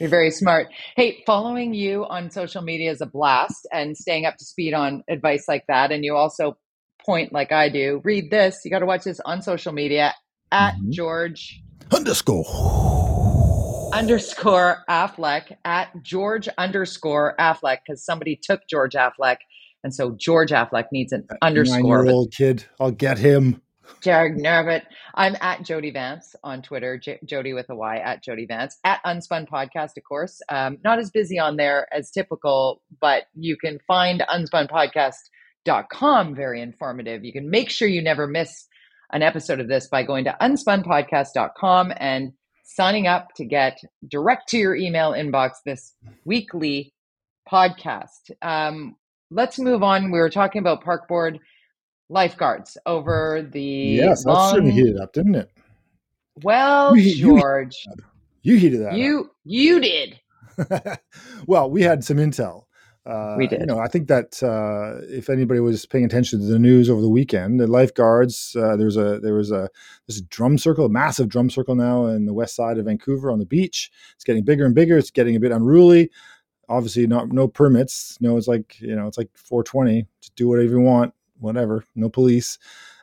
[0.00, 0.68] You're very smart.
[0.96, 5.04] Hey, following you on social media is a blast and staying up to speed on
[5.08, 5.92] advice like that.
[5.92, 6.58] And you also
[7.06, 8.00] point like I do.
[8.04, 8.60] Read this.
[8.64, 10.12] You got to watch this on social media
[10.50, 10.90] at Mhm.
[10.90, 11.60] George
[11.92, 12.44] Underscore.
[13.94, 19.36] Underscore Affleck at George underscore Affleck because somebody took George Affleck.
[19.84, 22.02] And so George Affleck needs an underscore.
[22.02, 22.64] Nine-year-old kid.
[22.80, 23.62] I'll get him.
[24.00, 24.82] Jared Nervit.
[25.14, 29.00] I'm at Jody Vance on Twitter, J- Jody with a Y at Jody Vance at
[29.04, 30.40] Unspun Podcast, of course.
[30.48, 37.24] Um, not as busy on there as typical, but you can find unspunpodcast.com very informative.
[37.24, 38.66] You can make sure you never miss
[39.12, 42.32] an episode of this by going to unspunpodcast.com and
[42.64, 45.92] signing up to get direct to your email inbox this
[46.24, 46.92] weekly
[47.50, 48.30] podcast.
[48.42, 48.96] Um,
[49.30, 50.10] let's move on.
[50.10, 51.38] We were talking about park board
[52.08, 54.50] lifeguards over the Yes, that long.
[54.54, 55.50] certainly heated up, didn't it?
[56.42, 57.86] well, You George,
[58.42, 58.90] You heated that.
[58.92, 58.96] up.
[58.96, 60.18] you you did.
[61.46, 62.63] well, we had some intel.
[63.06, 66.58] Uh, We You know, I think that uh, if anybody was paying attention to the
[66.58, 69.68] news over the weekend, the lifeguards uh, there was a there was a
[70.06, 73.38] this drum circle, a massive drum circle now in the west side of Vancouver on
[73.38, 73.90] the beach.
[74.14, 74.96] It's getting bigger and bigger.
[74.96, 76.10] It's getting a bit unruly.
[76.68, 78.16] Obviously, not no permits.
[78.22, 80.06] No, it's like you know, it's like 420.
[80.20, 81.84] Just do whatever you want, whatever.
[81.94, 82.58] No police.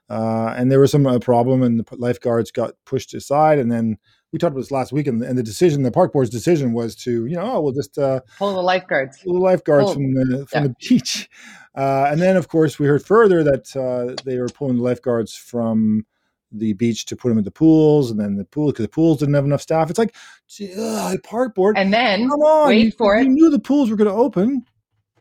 [0.09, 3.97] Uh, and there was some uh, problem, and the lifeguards got pushed aside, and then
[4.31, 6.95] we talked about this last week, and, and the decision, the park board's decision was
[6.95, 9.19] to, you know, oh, we'll just uh, Pull the lifeguards.
[9.23, 10.67] pull the lifeguards Pull- from the from yeah.
[10.69, 11.29] the beach,
[11.75, 15.35] uh, and then of course we heard further that uh, they were pulling the lifeguards
[15.35, 16.05] from
[16.53, 19.19] the beach to put them at the pools, and then the pool because the pools
[19.19, 19.89] didn't have enough staff.
[19.89, 20.13] It's like,
[20.47, 23.23] gee, ugh, park board, And then come on, wait you, for you it.
[23.25, 24.65] You knew the pools were going to open.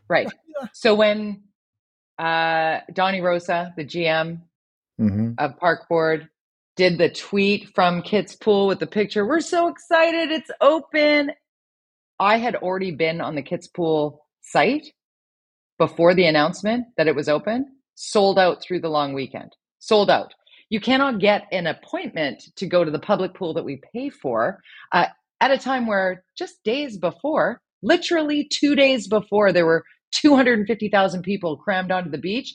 [0.07, 0.27] right.
[0.73, 1.41] So when
[2.19, 4.41] uh, Donnie Rosa, the GM
[4.99, 5.31] Mm-hmm.
[5.39, 6.29] of Park Board,
[6.75, 11.31] did the tweet from Kit's Pool with the picture, we're so excited, it's open.
[12.19, 14.87] I had already been on the Kit's Pool site
[15.77, 19.51] before the announcement that it was open, sold out through the long weekend.
[19.79, 20.33] Sold out.
[20.69, 24.59] You cannot get an appointment to go to the public pool that we pay for
[24.93, 25.07] uh,
[25.41, 31.57] at a time where just days before, literally two days before, there were 250,000 people
[31.57, 32.53] crammed onto the beach.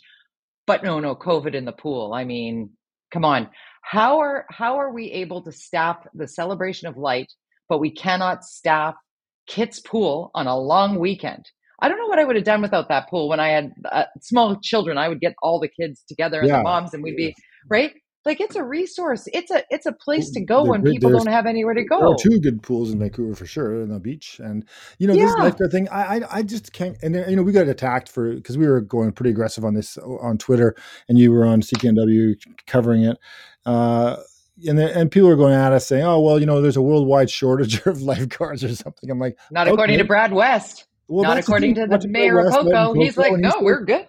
[0.66, 2.12] But no, no, COVID in the pool.
[2.14, 2.70] I mean,
[3.12, 3.48] come on.
[3.86, 7.32] How are how are we able to staff the celebration of light,
[7.68, 8.96] but we cannot staff
[9.46, 11.44] Kit's pool on a long weekend?
[11.80, 14.06] I don't know what I would have done without that pool when I had uh,
[14.20, 14.98] small children.
[14.98, 16.56] I would get all the kids together and yeah.
[16.56, 17.32] the moms, and we'd be
[17.70, 17.92] right
[18.26, 19.28] like it's a resource.
[19.32, 22.00] It's a it's a place to go when people don't have anywhere to go.
[22.00, 24.66] There are two good pools in Vancouver for sure, in the beach, and
[24.98, 25.26] you know yeah.
[25.26, 25.88] this lifeguard thing.
[25.88, 26.98] I, I I just can't.
[27.02, 29.96] And you know we got attacked for because we were going pretty aggressive on this
[29.96, 30.74] on Twitter,
[31.08, 32.34] and you were on CKNW
[32.66, 33.16] covering it.
[33.64, 34.16] Uh,
[34.66, 37.30] and and people are going at us saying, "Oh well, you know, there's a worldwide
[37.30, 40.86] shortage of lifeguards or something." I'm like, not according to Brad West.
[41.08, 42.92] Well, not according to the mayor of Poco.
[42.94, 44.08] He's like, no, we're good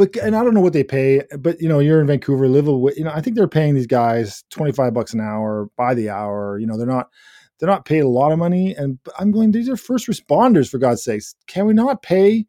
[0.00, 2.68] but and I don't know what they pay, but you know, you're in Vancouver, live
[2.68, 6.08] a, you know, I think they're paying these guys 25 bucks an hour by the
[6.08, 6.58] hour.
[6.58, 7.10] You know, they're not
[7.58, 8.74] they're not paid a lot of money.
[8.74, 11.34] And I'm going, these are first responders for God's sakes.
[11.48, 12.46] Can we not pay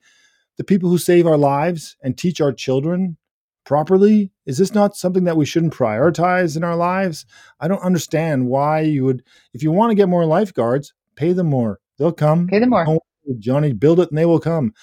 [0.56, 3.18] the people who save our lives and teach our children
[3.66, 4.32] properly?
[4.46, 7.26] Is this not something that we shouldn't prioritize in our lives?
[7.60, 11.48] I don't understand why you would, if you want to get more lifeguards, pay them
[11.48, 11.82] more.
[11.98, 12.48] They'll come.
[12.48, 12.98] Pay them more.
[13.40, 14.74] Johnny, build it and they will come.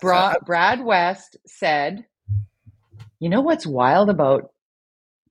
[0.00, 2.04] Bra- I, Brad West said
[3.20, 4.50] you know what's wild about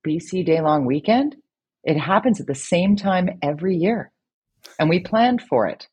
[0.06, 1.36] BC Day Long Weekend?
[1.84, 4.10] It happens at the same time every year,
[4.78, 5.86] and we planned for it.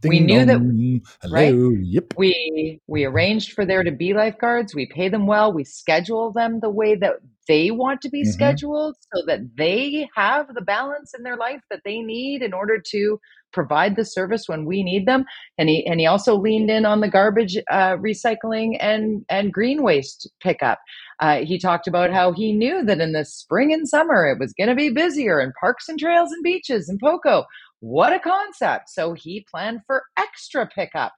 [0.00, 1.00] Ding we knew dong.
[1.22, 1.54] that, right?
[1.54, 2.14] Yep.
[2.16, 4.74] We we arranged for there to be lifeguards.
[4.74, 5.52] We pay them well.
[5.52, 7.14] We schedule them the way that
[7.48, 8.30] they want to be mm-hmm.
[8.30, 12.80] scheduled, so that they have the balance in their life that they need in order
[12.90, 13.18] to
[13.52, 15.24] provide the service when we need them.
[15.56, 19.82] And he and he also leaned in on the garbage uh, recycling and and green
[19.82, 20.78] waste pickup.
[21.20, 24.52] Uh, he talked about how he knew that in the spring and summer it was
[24.52, 27.44] going to be busier in parks and trails and beaches and Poco.
[27.80, 28.88] What a concept!
[28.88, 31.12] So he planned for extra pickup.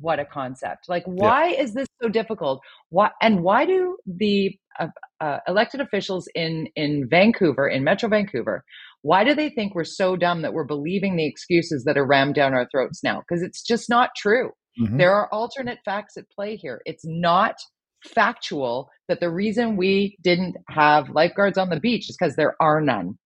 [0.00, 0.88] What a concept!
[0.88, 1.62] Like, why yeah.
[1.62, 2.60] is this so difficult?
[2.90, 4.88] Why and why do the uh,
[5.20, 8.64] uh, elected officials in in Vancouver, in Metro Vancouver,
[9.02, 12.34] why do they think we're so dumb that we're believing the excuses that are rammed
[12.34, 13.20] down our throats now?
[13.20, 14.50] Because it's just not true.
[14.80, 14.98] Mm-hmm.
[14.98, 16.80] There are alternate facts at play here.
[16.84, 17.56] It's not
[18.04, 22.80] factual that the reason we didn't have lifeguards on the beach is because there are
[22.80, 23.18] none.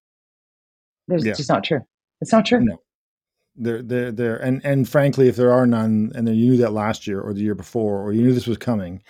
[1.08, 1.34] There's yeah.
[1.34, 1.80] just not true.
[2.20, 2.60] It's not true.
[2.60, 2.78] No.
[3.54, 6.72] There, there, there, and and frankly, if there are none, and then you knew that
[6.72, 9.02] last year or the year before, or you knew this was coming,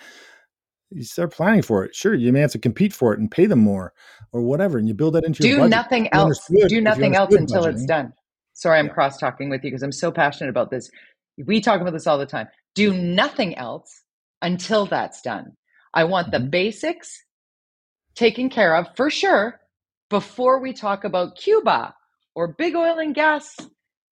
[0.89, 1.95] you start planning for it.
[1.95, 3.93] Sure, you may have to compete for it and pay them more,
[4.33, 5.69] or whatever, and you build that into do your budget.
[5.69, 6.45] nothing else.
[6.67, 7.73] Do nothing else until budgeting.
[7.73, 8.13] it's done.
[8.51, 8.93] Sorry, I'm yeah.
[8.93, 10.89] cross talking with you because I'm so passionate about this.
[11.45, 12.47] We talk about this all the time.
[12.75, 14.02] Do nothing else
[14.43, 15.53] until that's done.
[15.93, 16.43] I want mm-hmm.
[16.43, 17.23] the basics
[18.13, 19.59] taken care of for sure
[20.09, 21.95] before we talk about Cuba
[22.35, 23.55] or big oil and gas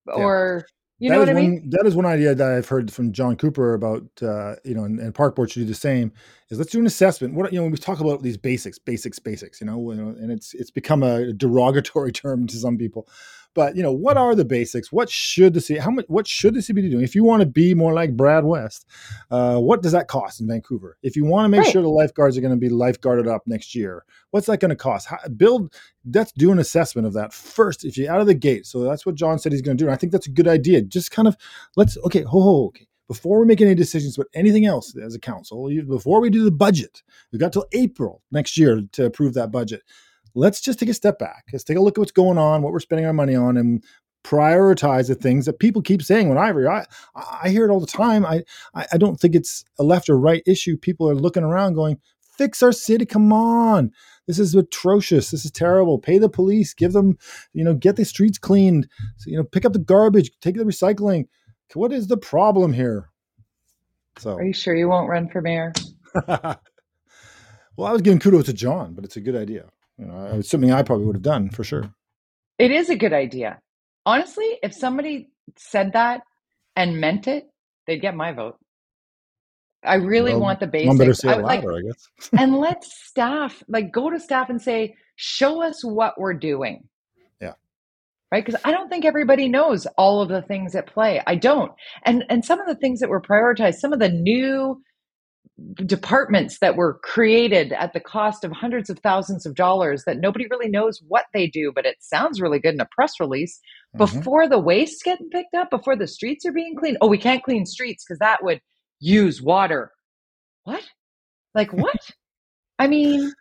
[0.07, 0.65] or
[1.01, 1.61] you that know what I mean?
[1.61, 4.83] One, that is one idea that I've heard from John Coupar about, uh, you know,
[4.83, 6.13] and, and, Park Board should do the same.
[6.51, 7.33] Is let's do an assessment.
[7.33, 10.53] What you know, when we talk about these basics, basics, basics, you know, and it's
[10.53, 13.07] it's become a derogatory term to some people.
[13.53, 14.91] But you know, what are the basics?
[14.91, 15.79] What should the city?
[15.79, 16.05] How much?
[16.07, 17.03] What should the CBD be doing?
[17.03, 18.87] If you want to be more like Brad West,
[19.29, 20.97] uh, what does that cost in Vancouver?
[21.03, 21.71] If you want to make right.
[21.71, 24.75] sure the lifeguards are going to be lifeguarded up next year, what's that going to
[24.75, 25.07] cost?
[25.07, 25.73] How, build.
[26.13, 27.83] Let's do an assessment of that first.
[27.83, 29.87] If you're out of the gate, so that's what John said he's going to do.
[29.87, 30.81] And I think that's a good idea.
[30.81, 31.35] Just kind of
[31.75, 32.21] let's okay.
[32.21, 32.65] Ho ho.
[32.67, 36.45] Okay before we make any decisions about anything else as a council, before we do
[36.45, 39.81] the budget, we've got till April next year to approve that budget
[40.35, 41.45] let's just take a step back.
[41.51, 43.83] Let's take a look at what's going on, what we're spending our money on, and
[44.23, 46.85] prioritize the things that people keep saying when I I,
[47.43, 48.25] I hear it all the time.
[48.25, 50.77] I, I don't think it's a left or right issue.
[50.77, 51.99] People are looking around going,
[52.37, 53.05] fix our city.
[53.05, 53.91] Come on.
[54.27, 55.31] This is atrocious.
[55.31, 55.97] This is terrible.
[55.99, 57.17] Pay the police, give them,
[57.53, 60.63] you know, get the streets cleaned, so, you know, pick up the garbage, take the
[60.63, 61.27] recycling.
[61.73, 63.09] What is the problem here?
[64.17, 65.73] So Are you sure you won't run for mayor?
[66.27, 66.59] well,
[67.79, 69.69] I was giving kudos to John, but it's a good idea.
[70.01, 71.93] You know, it's something I probably would have done for sure.
[72.57, 73.59] It is a good idea.
[74.03, 76.21] Honestly, if somebody said that
[76.75, 77.45] and meant it,
[77.85, 78.57] they'd get my vote.
[79.83, 80.97] I really well, want the basics.
[80.97, 82.29] better say it I, louder, like, I guess.
[82.39, 86.87] and let staff like go to staff and say, "Show us what we're doing."
[87.39, 87.53] Yeah.
[88.31, 91.21] Right, because I don't think everybody knows all of the things at play.
[91.25, 91.71] I don't,
[92.05, 94.81] and and some of the things that were prioritized, some of the new
[95.75, 100.45] departments that were created at the cost of hundreds of thousands of dollars that nobody
[100.49, 103.59] really knows what they do, but it sounds really good in a press release.
[103.95, 103.97] Mm-hmm.
[103.97, 106.97] Before the waste getting picked up, before the streets are being cleaned.
[107.01, 108.61] Oh, we can't clean streets because that would
[108.99, 109.91] use water.
[110.63, 110.83] What?
[111.53, 111.99] Like what?
[112.79, 113.31] I mean,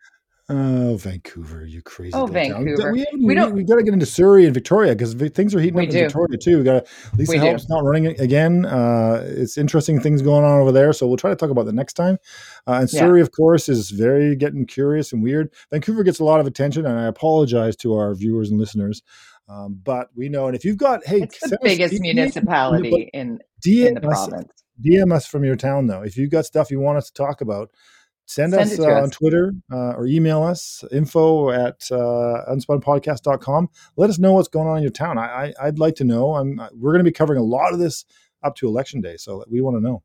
[0.53, 2.13] Oh, Vancouver, you crazy!
[2.13, 2.93] Oh, Vancouver.
[2.93, 3.55] We, we, we, don't.
[3.55, 6.01] We got to get into Surrey and Victoria because things are heating up in do.
[6.01, 6.59] Victoria too.
[6.59, 8.67] We got Lisa Helps not running again.
[8.67, 10.93] Uh, it's interesting things going on over there.
[10.93, 12.19] So we'll try to talk about that next time.
[12.67, 13.23] Uh, and Surrey, yeah.
[13.23, 15.55] of course, is very getting curious and weird.
[15.71, 19.03] Vancouver gets a lot of attention, and I apologize to our viewers and listeners.
[19.49, 23.95] Um, but we know, and if you've got, hey, it's the biggest municipality in, in
[23.95, 24.51] the province.
[24.85, 26.03] DM us from your town, though.
[26.03, 27.71] If you've got stuff you want us to talk about,
[28.31, 33.69] send, send us, uh, us, on Twitter uh, or email us info at uh, unspunpodcast.com.
[33.97, 35.19] Let us know what's going on in your town.
[35.19, 36.35] I, I, would like to know.
[36.35, 38.05] I'm, we're going to be covering a lot of this
[38.45, 40.03] up to election day, so we want to know.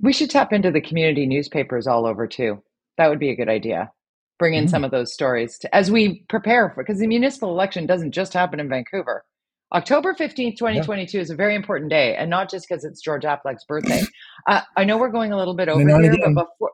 [0.00, 2.62] We should tap into the community newspapers all over too.
[2.98, 3.92] That would be a good idea.
[4.38, 4.70] Bring in mm-hmm.
[4.70, 8.32] some of those stories to, as we prepare for because the municipal election doesn't just
[8.32, 9.24] happen in Vancouver.
[9.72, 11.22] October 15th, 2022 yeah.
[11.22, 14.02] is a very important day, and not just because it's George Affleck's birthday.
[14.48, 16.72] Uh, I know we're going a little bit over here, but before,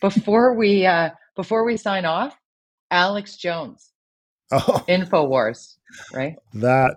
[0.00, 2.38] before we uh, before we sign off,
[2.90, 3.92] Alex Jones,
[4.52, 4.84] oh.
[4.88, 5.76] Infowars,
[6.12, 6.36] right?
[6.54, 6.96] That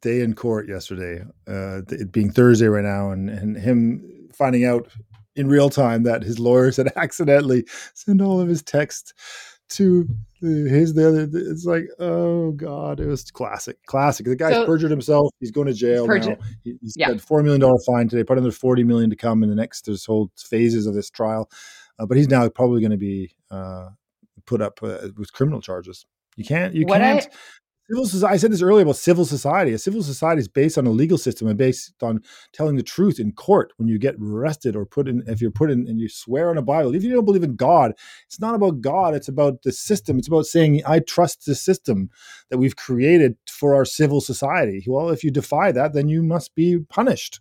[0.00, 4.88] day in court yesterday, uh, it being Thursday right now, and and him finding out
[5.36, 9.14] in real time that his lawyers had accidentally sent all of his texts
[9.68, 10.06] to
[10.40, 14.90] his the other it's like oh god it was classic classic the guy's so, perjured
[14.90, 17.10] himself he's going to jail now he, he's yeah.
[17.10, 19.86] got four million dollar fine today put another 40 million to come in the next
[19.86, 21.48] there's whole phases of this trial
[21.98, 23.88] uh, but he's now probably going to be uh,
[24.46, 26.06] put up uh, with criminal charges.
[26.36, 26.74] You can't.
[26.74, 27.26] You what can't.
[27.26, 27.36] I,
[27.90, 28.34] civil society.
[28.34, 29.72] I said this earlier about civil society.
[29.72, 32.20] A civil society is based on a legal system and based on
[32.52, 33.72] telling the truth in court.
[33.76, 36.58] When you get arrested or put in, if you're put in and you swear on
[36.58, 37.92] a Bible, if you don't believe in God,
[38.26, 39.14] it's not about God.
[39.14, 40.18] It's about the system.
[40.18, 42.10] It's about saying I trust the system
[42.50, 44.84] that we've created for our civil society.
[44.86, 47.40] Well, if you defy that, then you must be punished.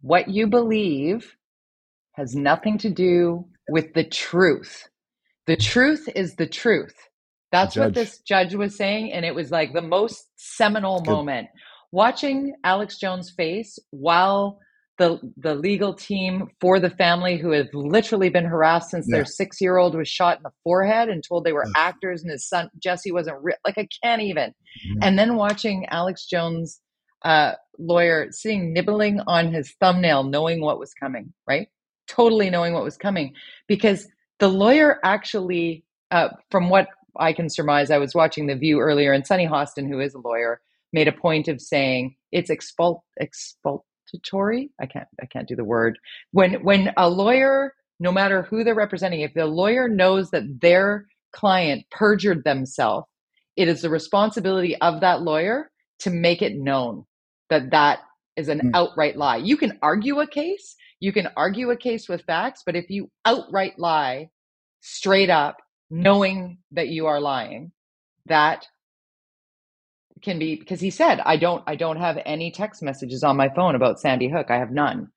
[0.00, 1.35] What you believe
[2.16, 4.88] has nothing to do with the truth.
[5.46, 6.94] The truth is the truth.
[7.52, 9.12] That's what this judge was saying.
[9.12, 11.48] And it was like the most seminal moment.
[11.92, 14.58] Watching Alex Jones' face while
[14.98, 19.16] the the legal team for the family who have literally been harassed since yeah.
[19.16, 22.30] their six year old was shot in the forehead and told they were actors and
[22.30, 23.56] his son Jesse wasn't real.
[23.64, 24.50] Like I can't even.
[24.50, 24.98] Mm-hmm.
[25.02, 26.80] And then watching Alex Jones'
[27.24, 31.32] uh, lawyer sitting nibbling on his thumbnail, knowing what was coming.
[31.46, 31.68] Right
[32.06, 33.34] totally knowing what was coming
[33.66, 36.88] because the lawyer actually, uh, from what
[37.18, 40.18] I can surmise, I was watching The View earlier, and Sunny Hostin, who is a
[40.18, 40.60] lawyer,
[40.92, 44.70] made a point of saying it's expul- expulsatory.
[44.80, 45.98] I can't I can't do the word
[46.32, 51.06] when when a lawyer, no matter who they're representing, if the lawyer knows that their
[51.32, 53.06] client perjured themselves,
[53.56, 57.04] it is the responsibility of that lawyer to make it known
[57.48, 58.00] that that
[58.36, 58.70] is an mm.
[58.74, 59.36] outright lie.
[59.36, 63.10] You can argue a case, you can argue a case with facts, but if you
[63.24, 64.30] outright lie
[64.80, 65.56] straight up,
[65.90, 67.72] knowing that you are lying,
[68.26, 68.66] that
[70.22, 73.48] can be because he said, I don't I don't have any text messages on my
[73.54, 74.50] phone about Sandy Hook.
[74.50, 75.08] I have none.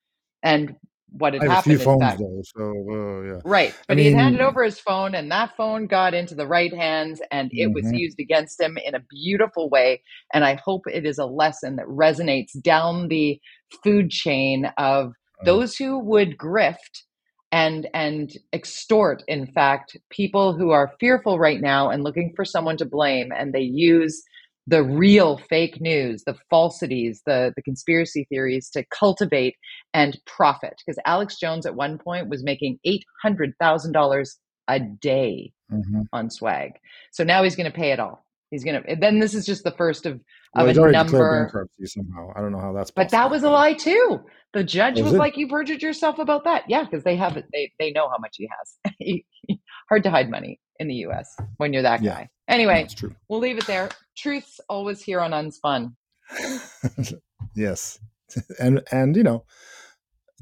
[0.43, 0.75] And
[1.11, 1.75] what had happened.
[1.75, 3.41] A few phones that, though, so uh, yeah.
[3.43, 6.47] Right, but I he mean, handed over his phone, and that phone got into the
[6.47, 7.73] right hands, and it mm-hmm.
[7.73, 10.03] was used against him in a beautiful way.
[10.33, 13.39] And I hope it is a lesson that resonates down the
[13.83, 15.13] food chain of
[15.45, 17.03] those who would grift
[17.51, 22.77] and and extort in fact people who are fearful right now and looking for someone
[22.77, 24.21] to blame and they use
[24.67, 29.55] the real fake news the falsities the the conspiracy theories to cultivate
[29.93, 30.75] and profit.
[30.85, 32.79] Because alex jones at one point was making
[33.25, 34.29] $800000
[34.67, 36.01] a day mm-hmm.
[36.13, 36.73] on swag.
[37.11, 39.63] So now he's going to pay it all he's going to then this is just
[39.63, 40.19] the first of
[40.55, 43.05] well, of a number bankruptcy somehow i don't know how that's possible.
[43.05, 44.21] but that was a lie too
[44.53, 47.45] the judge was, was like, "You perjured yourself about that." Yeah, because they have it.
[47.53, 49.59] They they know how much he has.
[49.89, 51.35] Hard to hide money in the U.S.
[51.57, 52.29] when you're that yeah, guy.
[52.47, 53.15] Anyway, that's true.
[53.27, 53.89] We'll leave it there.
[54.17, 55.93] Truth's always here on Unspun.
[57.55, 57.99] yes,
[58.59, 59.45] and and you know,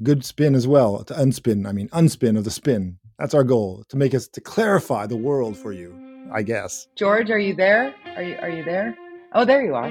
[0.02, 1.66] good spin as well to unspin.
[1.66, 2.98] I mean, unspin of the spin.
[3.18, 6.07] That's our goal to make us to clarify the world for you.
[6.32, 6.88] I guess.
[6.94, 7.94] George, are you there?
[8.16, 8.96] Are you are you there?
[9.32, 9.88] Oh, there you are.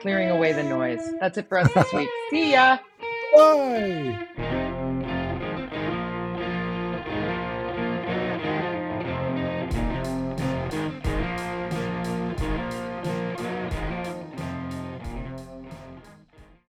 [0.00, 1.14] Clearing away the noise.
[1.20, 2.08] That's it for us this week.
[2.30, 2.78] See ya.
[3.34, 4.52] Bye.